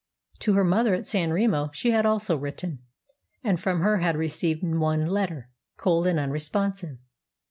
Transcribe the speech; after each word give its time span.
To 0.39 0.53
her 0.53 0.63
mother 0.63 0.95
at 0.95 1.05
San 1.05 1.31
Remo 1.31 1.69
she 1.73 1.91
had 1.91 2.07
also 2.07 2.35
written, 2.35 2.79
and 3.43 3.59
from 3.59 3.81
her 3.81 3.97
had 3.99 4.15
received 4.17 4.63
one 4.63 5.05
letter, 5.05 5.51
cold 5.77 6.07
and 6.07 6.17
unresponsive. 6.17 6.97